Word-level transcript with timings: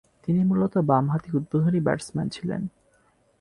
তিনি 0.23 0.41
মূলতঃ 0.43 0.75
বামহাতি 0.81 1.29
উদ্বোধনী 1.37 1.79
ব্যাটসম্যান 1.79 2.27
ছিলেন। 2.29 2.61